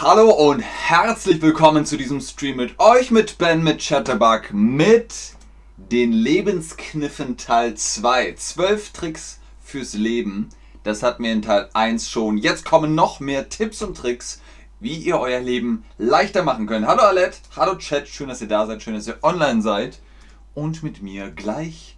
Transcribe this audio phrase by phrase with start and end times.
[0.00, 5.14] Hallo und herzlich willkommen zu diesem Stream mit euch, mit Ben, mit Chatterbug, mit
[5.76, 8.32] den Lebenskniffen Teil 2.
[8.32, 10.48] 12 Tricks fürs Leben.
[10.82, 12.36] Das hatten wir in Teil 1 schon.
[12.36, 14.40] Jetzt kommen noch mehr Tipps und Tricks,
[14.80, 16.88] wie ihr euer Leben leichter machen könnt.
[16.88, 20.00] Hallo Alette, hallo Chat, schön, dass ihr da seid, schön, dass ihr online seid.
[20.52, 21.96] Und mit mir gleich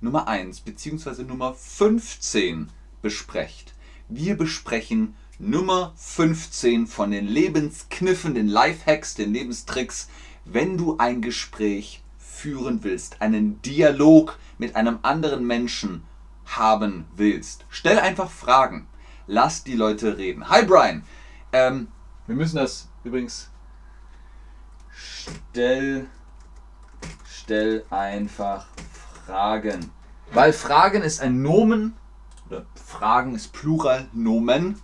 [0.00, 1.24] Nummer 1 bzw.
[1.24, 2.70] Nummer 15
[3.02, 3.74] besprecht.
[4.08, 5.14] Wir besprechen
[5.44, 10.08] Nummer 15 von den Lebenskniffen, den Lifehacks, den Lebenstricks,
[10.44, 16.04] wenn du ein Gespräch führen willst, einen Dialog mit einem anderen Menschen
[16.46, 17.64] haben willst.
[17.70, 18.86] Stell einfach Fragen.
[19.26, 20.48] Lass die Leute reden.
[20.48, 21.02] Hi Brian.
[21.52, 21.88] Ähm,
[22.28, 23.50] wir müssen das übrigens.
[24.92, 26.06] Stell,
[27.28, 28.68] stell einfach
[29.26, 29.90] Fragen.
[30.32, 31.96] Weil Fragen ist ein Nomen,
[32.48, 34.80] oder Fragen ist Plural, Nomen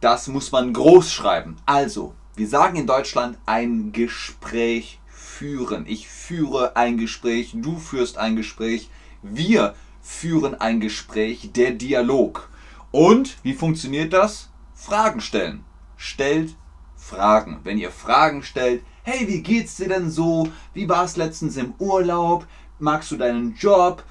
[0.00, 1.56] das muss man groß schreiben.
[1.66, 5.84] Also, wir sagen in Deutschland ein Gespräch führen.
[5.86, 8.90] Ich führe ein Gespräch, du führst ein Gespräch,
[9.22, 12.48] wir führen ein Gespräch, der Dialog.
[12.90, 14.48] Und wie funktioniert das?
[14.74, 15.64] Fragen stellen.
[15.96, 16.56] Stellt
[16.96, 17.60] Fragen.
[17.64, 20.48] Wenn ihr Fragen stellt, hey, wie geht's dir denn so?
[20.72, 22.46] Wie war es letztens im Urlaub?
[22.78, 24.02] Magst du deinen Job?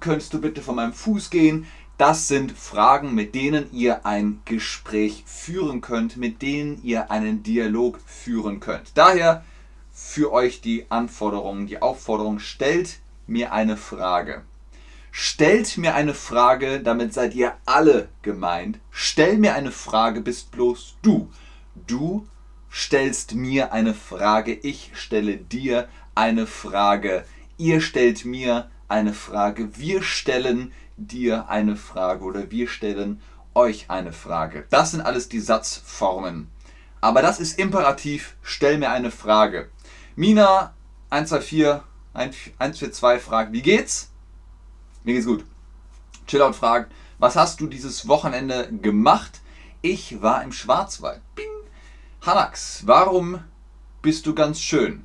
[0.00, 1.66] Könntest du bitte von meinem Fuß gehen?
[1.96, 8.00] Das sind Fragen, mit denen ihr ein Gespräch führen könnt, mit denen ihr einen Dialog
[8.04, 8.90] führen könnt.
[8.96, 9.44] Daher
[9.92, 14.42] für euch die Anforderung, die Aufforderung, stellt mir eine Frage.
[15.12, 18.80] Stellt mir eine Frage, damit seid ihr alle gemeint.
[18.90, 21.30] Stell mir eine Frage, bist bloß du.
[21.86, 22.26] Du
[22.72, 27.24] stellst mir eine Frage, ich stelle dir eine Frage.
[27.56, 33.20] Ihr stellt mir eine Frage, wir stellen dir eine Frage oder wir stellen
[33.54, 34.66] euch eine Frage.
[34.70, 36.50] Das sind alles die Satzformen.
[37.00, 39.70] Aber das ist Imperativ, stell mir eine Frage.
[40.16, 40.74] Mina
[41.10, 41.84] 124
[42.14, 44.10] 142 fragt, wie geht's?
[45.02, 45.44] Mir geht's gut.
[46.26, 49.40] Chillout fragt, was hast du dieses Wochenende gemacht?
[49.82, 51.20] Ich war im Schwarzwald.
[51.34, 51.44] Bing.
[52.24, 53.44] Hanax, warum
[54.00, 55.04] bist du ganz schön?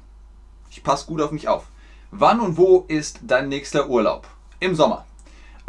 [0.70, 1.66] Ich passe gut auf mich auf.
[2.12, 4.28] Wann und wo ist dein nächster Urlaub?
[4.60, 5.06] Im Sommer.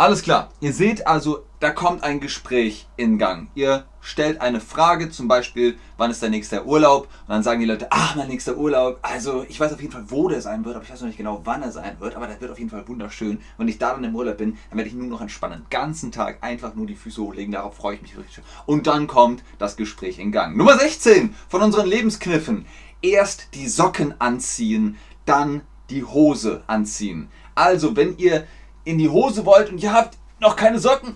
[0.01, 0.49] Alles klar.
[0.61, 3.51] Ihr seht also, da kommt ein Gespräch in Gang.
[3.55, 7.03] Ihr stellt eine Frage, zum Beispiel, wann ist dein nächster Urlaub?
[7.03, 8.99] Und dann sagen die Leute, ach, mein nächster Urlaub.
[9.03, 11.19] Also, ich weiß auf jeden Fall, wo der sein wird, aber ich weiß noch nicht
[11.19, 12.17] genau, wann er sein wird.
[12.17, 13.43] Aber der wird auf jeden Fall wunderschön.
[13.59, 15.65] Wenn ich da dann im Urlaub bin, dann werde ich nur noch entspannen.
[15.65, 17.53] Den ganzen Tag einfach nur die Füße hochlegen.
[17.53, 18.43] Darauf freue ich mich richtig.
[18.65, 20.57] Und dann kommt das Gespräch in Gang.
[20.57, 22.65] Nummer 16 von unseren Lebenskniffen.
[23.03, 24.97] Erst die Socken anziehen,
[25.27, 27.29] dann die Hose anziehen.
[27.55, 28.47] Also, wenn ihr
[28.91, 31.15] in die Hose wollt und ihr habt noch keine Socken,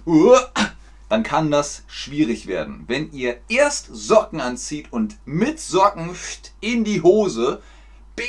[1.09, 2.85] dann kann das schwierig werden.
[2.87, 6.11] Wenn ihr erst Socken anzieht und mit Socken
[6.61, 7.61] in die Hose,
[8.17, 8.27] bing,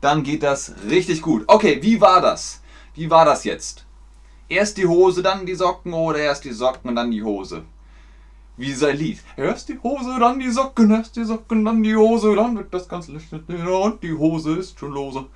[0.00, 1.44] dann geht das richtig gut.
[1.46, 2.62] Okay, wie war das?
[2.94, 3.84] Wie war das jetzt?
[4.48, 7.64] Erst die Hose, dann die Socken oder erst die Socken und dann die Hose?
[8.56, 9.20] Wie sein Lied.
[9.36, 12.88] Erst die Hose, dann die Socken, erst die Socken, dann die Hose, dann wird das
[12.88, 15.26] ganz Licht und die Hose ist schon lose.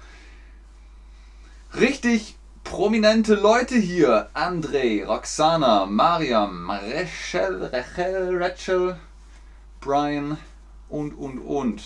[1.78, 4.28] Richtig prominente Leute hier.
[4.34, 8.96] André, Roxana, Mariam, Rachel, Rachel, Rachel,
[9.80, 10.38] Brian
[10.88, 11.82] und, und, und.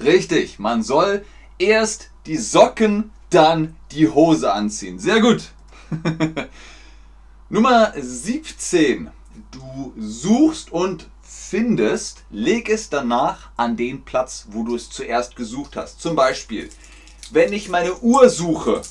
[0.00, 1.24] Richtig, man soll
[1.58, 4.98] erst die Socken, dann die Hose anziehen.
[4.98, 5.50] Sehr gut.
[7.48, 9.10] Nummer 17.
[9.50, 15.76] Du suchst und findest, leg es danach an den Platz, wo du es zuerst gesucht
[15.76, 16.00] hast.
[16.00, 16.68] Zum Beispiel,
[17.30, 18.82] wenn ich meine Uhr suche,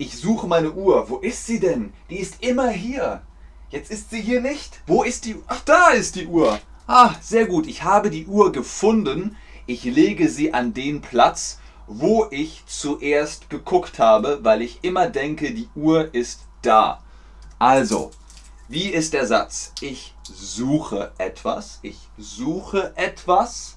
[0.00, 1.10] ich suche meine Uhr.
[1.10, 1.92] Wo ist sie denn?
[2.08, 3.20] Die ist immer hier.
[3.68, 4.80] Jetzt ist sie hier nicht.
[4.86, 5.36] Wo ist die?
[5.46, 6.58] Ach, da ist die Uhr.
[6.86, 7.66] Ah, sehr gut.
[7.66, 9.36] Ich habe die Uhr gefunden.
[9.66, 15.52] Ich lege sie an den Platz, wo ich zuerst geguckt habe, weil ich immer denke,
[15.52, 17.02] die Uhr ist da.
[17.58, 18.10] Also,
[18.68, 19.74] wie ist der Satz?
[19.82, 21.78] Ich suche etwas.
[21.82, 23.76] Ich suche etwas.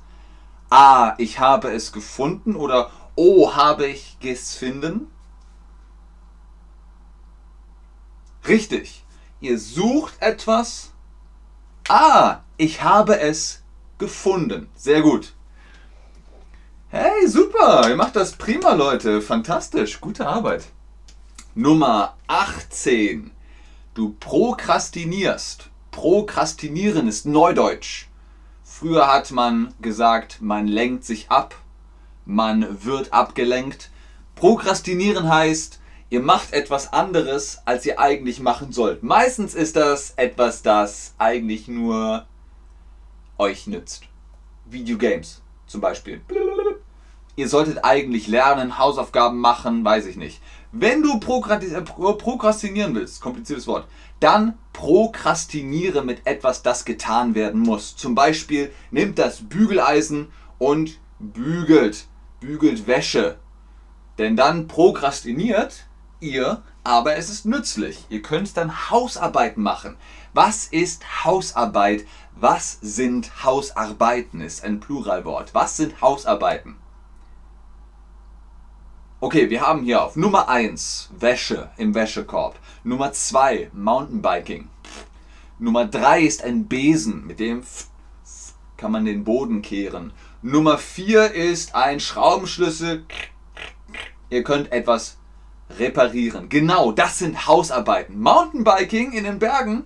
[0.69, 5.12] A, ich habe es gefunden oder O, habe ich es finden.
[8.47, 9.03] Richtig.
[9.41, 10.91] Ihr sucht etwas.
[11.87, 13.63] Ah, ich habe es
[13.97, 14.69] gefunden.
[14.75, 15.33] Sehr gut.
[16.89, 17.89] Hey, super.
[17.89, 19.21] Ihr macht das prima, Leute.
[19.21, 19.99] Fantastisch.
[19.99, 20.65] Gute Arbeit.
[21.55, 23.31] Nummer 18.
[23.93, 25.69] Du prokrastinierst.
[25.91, 28.07] Prokrastinieren ist Neudeutsch.
[28.63, 31.55] Früher hat man gesagt, man lenkt sich ab,
[32.25, 33.91] man wird abgelenkt.
[34.35, 35.79] Prokrastinieren heißt,
[36.13, 39.01] ihr macht etwas anderes, als ihr eigentlich machen sollt.
[39.01, 42.27] Meistens ist das etwas, das eigentlich nur
[43.39, 44.03] euch nützt.
[44.65, 46.21] Videogames zum Beispiel.
[47.35, 50.39] Ihr solltet eigentlich lernen, Hausaufgaben machen, weiß ich nicht.
[50.71, 53.87] Wenn du äh, prokrastinieren willst, kompliziertes Wort,
[54.19, 57.95] dann prokrastiniere mit etwas, das getan werden muss.
[57.95, 60.27] Zum Beispiel nimmt das Bügeleisen
[60.59, 62.05] und bügelt,
[62.39, 63.39] bügelt Wäsche.
[64.19, 65.87] Denn dann prokrastiniert
[66.23, 68.05] ihr, aber es ist nützlich.
[68.09, 69.97] Ihr könnt dann Hausarbeiten machen.
[70.33, 72.05] Was ist Hausarbeit?
[72.35, 74.41] Was sind Hausarbeiten?
[74.41, 75.53] Ist ein Pluralwort.
[75.53, 76.77] Was sind Hausarbeiten?
[79.19, 82.59] Okay, wir haben hier auf Nummer 1 Wäsche im Wäschekorb.
[82.83, 84.69] Nummer 2 Mountainbiking.
[85.59, 87.63] Nummer 3 ist ein Besen, mit dem
[88.75, 90.11] kann man den Boden kehren.
[90.41, 93.05] Nummer 4 ist ein Schraubenschlüssel.
[94.29, 95.17] Ihr könnt etwas
[95.79, 96.49] reparieren.
[96.49, 98.19] Genau, das sind Hausarbeiten.
[98.19, 99.85] Mountainbiking in den Bergen,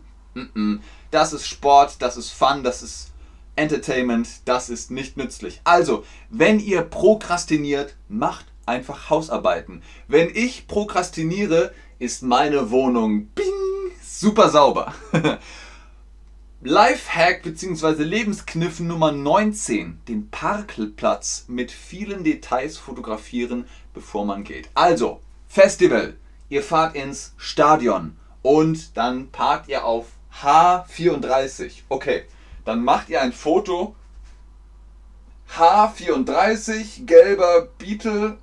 [1.11, 3.11] das ist Sport, das ist Fun, das ist
[3.55, 5.61] Entertainment, das ist nicht nützlich.
[5.63, 9.81] Also, wenn ihr prokrastiniert, macht einfach Hausarbeiten.
[10.07, 13.45] Wenn ich prokrastiniere, ist meine Wohnung bing,
[14.03, 14.93] super sauber.
[16.61, 18.03] Lifehack bzw.
[18.03, 20.01] Lebenskniff Nummer 19.
[20.07, 24.69] Den Parkplatz mit vielen Details fotografieren, bevor man geht.
[24.73, 26.17] Also, Festival.
[26.49, 30.07] Ihr fahrt ins Stadion und dann parkt ihr auf
[30.41, 31.83] H34.
[31.89, 32.25] Okay,
[32.65, 33.95] dann macht ihr ein Foto.
[35.55, 38.37] H34, gelber Beetle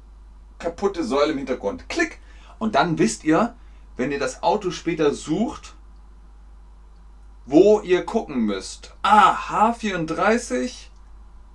[0.58, 1.88] kaputte Säule im Hintergrund.
[1.88, 2.18] Klick!
[2.58, 3.54] Und dann wisst ihr,
[3.96, 5.74] wenn ihr das Auto später sucht,
[7.46, 8.94] wo ihr gucken müsst.
[9.02, 10.88] Ah, H34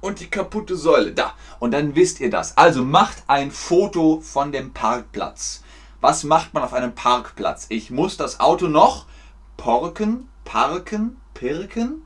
[0.02, 1.14] und die kaputte Säule.
[1.14, 1.34] Da.
[1.60, 2.58] Und dann wisst ihr das.
[2.58, 5.64] Also macht ein Foto von dem Parkplatz.
[6.02, 7.66] Was macht man auf einem Parkplatz?
[7.70, 9.06] Ich muss das Auto noch
[9.58, 12.04] porken, parken, pirken.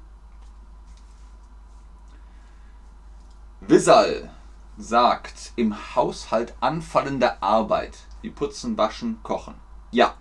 [3.62, 4.32] Wissal
[4.78, 9.54] sagt im Haushalt anfallende Arbeit wie Putzen, Waschen, Kochen.
[9.92, 10.16] Ja.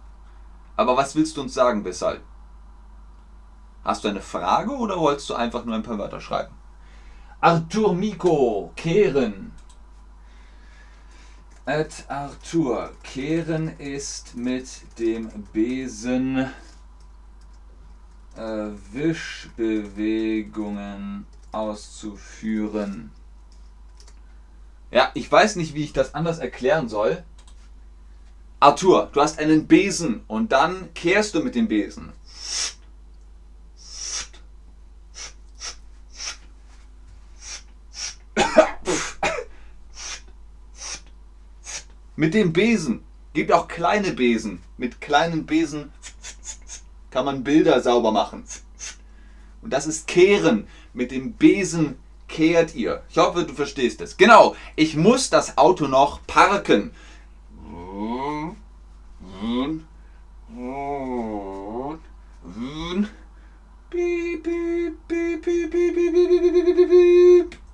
[0.76, 2.22] Aber was willst du uns sagen, weshalb?
[3.84, 6.54] Hast du eine Frage oder wolltest du einfach nur ein paar Wörter schreiben?
[7.44, 9.50] Arthur Miko, kehren.
[11.66, 14.68] At Arthur, kehren ist mit
[15.00, 16.48] dem Besen
[18.36, 23.10] äh, Wischbewegungen auszuführen.
[24.92, 27.24] Ja, ich weiß nicht, wie ich das anders erklären soll.
[28.60, 32.12] Arthur, du hast einen Besen und dann kehrst du mit dem Besen.
[42.22, 43.02] Mit dem Besen.
[43.34, 44.62] Gibt auch kleine Besen.
[44.76, 45.92] Mit kleinen Besen
[47.10, 48.44] kann man Bilder sauber machen.
[49.60, 50.68] Und das ist Kehren.
[50.94, 51.96] Mit dem Besen
[52.28, 53.02] kehrt ihr?
[53.10, 54.16] Ich hoffe, du verstehst es.
[54.16, 56.92] Genau, ich muss das Auto noch parken.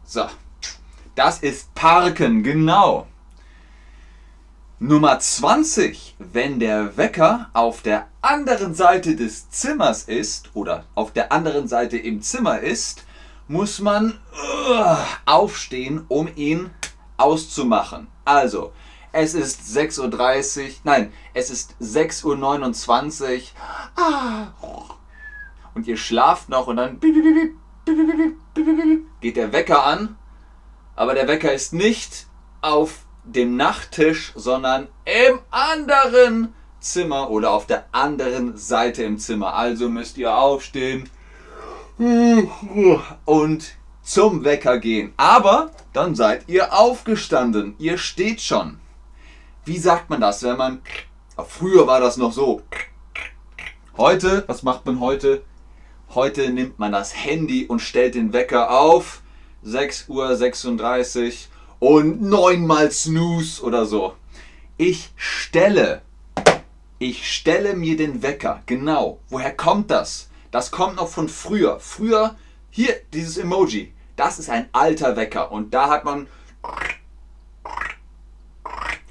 [0.06, 0.26] So,
[1.14, 3.06] das ist Parken, genau.
[4.80, 6.14] Nummer 20.
[6.20, 11.98] Wenn der Wecker auf der anderen Seite des Zimmers ist oder auf der anderen Seite
[11.98, 13.04] im Zimmer ist,
[13.48, 14.20] muss man
[14.70, 16.70] uh, aufstehen, um ihn
[17.16, 18.06] auszumachen.
[18.24, 18.72] Also,
[19.10, 23.40] es ist 6.30 Uhr, nein, es ist 6.29 Uhr.
[23.96, 24.46] Ah.
[25.74, 27.00] Und ihr schlaft noch und dann
[29.20, 30.16] geht der Wecker an.
[30.94, 32.28] Aber der Wecker ist nicht
[32.60, 39.54] auf dem Nachttisch, sondern im anderen Zimmer oder auf der anderen Seite im Zimmer.
[39.54, 41.08] Also müsst ihr aufstehen
[43.24, 45.12] und zum Wecker gehen.
[45.16, 47.74] Aber dann seid ihr aufgestanden.
[47.78, 48.78] Ihr steht schon.
[49.64, 50.82] Wie sagt man das, wenn man.
[51.46, 52.62] Früher war das noch so.
[53.96, 55.42] Heute, was macht man heute?
[56.14, 59.22] Heute nimmt man das Handy und stellt den Wecker auf.
[59.64, 60.08] 6.36
[61.28, 61.32] Uhr
[61.80, 64.14] und neunmal Snooze oder so.
[64.76, 66.02] Ich stelle.
[66.98, 68.62] Ich stelle mir den Wecker.
[68.66, 69.20] Genau.
[69.28, 70.28] Woher kommt das?
[70.50, 71.78] Das kommt noch von früher.
[71.80, 72.36] Früher,
[72.70, 75.52] hier, dieses Emoji, das ist ein alter Wecker.
[75.52, 76.26] Und da hat man.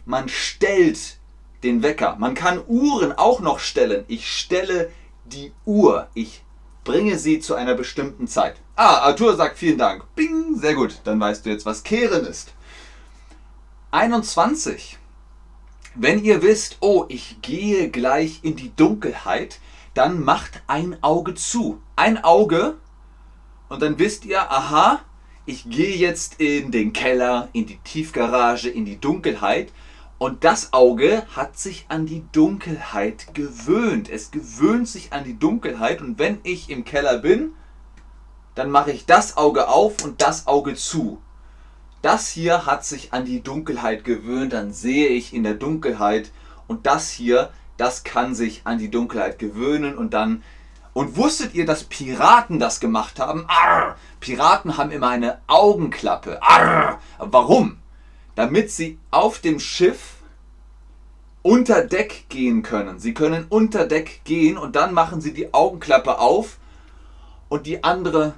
[0.06, 1.18] Man stellt
[1.64, 2.16] den Wecker.
[2.18, 4.06] Man kann Uhren auch noch stellen.
[4.08, 4.92] Ich stelle
[5.26, 6.08] die Uhr.
[6.14, 6.44] Ich
[6.84, 8.56] bringe sie zu einer bestimmten Zeit.
[8.76, 10.06] Ah, Arthur sagt vielen Dank.
[10.16, 11.02] Bing, sehr gut.
[11.04, 12.54] Dann weißt du jetzt, was Kehren ist.
[13.92, 14.98] 21.
[15.96, 19.60] Wenn ihr wisst, oh, ich gehe gleich in die Dunkelheit,
[19.94, 21.82] dann macht ein Auge zu.
[21.96, 22.78] Ein Auge
[23.70, 25.00] Und dann wisst ihr, aha,
[25.46, 29.72] ich gehe jetzt in den Keller, in die Tiefgarage, in die Dunkelheit.
[30.18, 34.10] Und das Auge hat sich an die Dunkelheit gewöhnt.
[34.10, 36.02] Es gewöhnt sich an die Dunkelheit.
[36.02, 37.54] Und wenn ich im Keller bin,
[38.54, 41.22] dann mache ich das Auge auf und das Auge zu.
[42.02, 46.32] Das hier hat sich an die Dunkelheit gewöhnt, dann sehe ich in der Dunkelheit.
[46.68, 50.44] Und das hier, das kann sich an die Dunkelheit gewöhnen und dann
[50.98, 53.46] und wusstet ihr, dass Piraten das gemacht haben?
[53.48, 53.98] Arr!
[54.20, 56.42] Piraten haben immer eine Augenklappe.
[56.42, 57.00] Arr!
[57.20, 57.78] Warum?
[58.34, 60.16] Damit sie auf dem Schiff
[61.44, 62.98] unter Deck gehen können.
[62.98, 66.58] Sie können unter Deck gehen und dann machen sie die Augenklappe auf
[67.48, 68.34] und die andere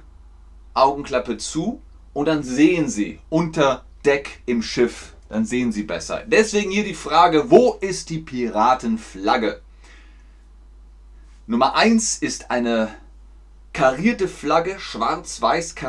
[0.74, 1.80] Augenklappe zu
[2.12, 5.14] und dann sehen sie unter Deck im Schiff.
[5.28, 6.24] Dann sehen sie besser.
[6.26, 9.60] Deswegen hier die Frage, wo ist die Piratenflagge?
[11.46, 12.94] Nummer 1 ist eine
[13.72, 15.88] karierte Flagge, schwarz-weiß kariert.